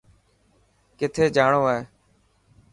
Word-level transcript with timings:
ڪٿي 0.97 1.25
جاڻو 1.35 1.59
هي. 1.71 1.79